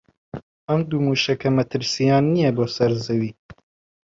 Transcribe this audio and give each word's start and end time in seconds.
ئەم 0.69 0.79
دوو 0.89 0.99
مووشەکە 1.05 1.49
مەترسییان 1.57 2.23
نییە 2.33 2.51
بۆ 2.57 2.65
سەر 2.75 2.91
زەوی 3.05 3.31